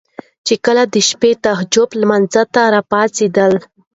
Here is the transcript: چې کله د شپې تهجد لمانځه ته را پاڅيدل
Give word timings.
چې 0.45 0.53
کله 0.65 0.83
د 0.93 0.95
شپې 1.09 1.31
تهجد 1.45 1.89
لمانځه 2.01 2.41
ته 2.53 2.61
را 2.73 2.81
پاڅيدل 2.91 3.53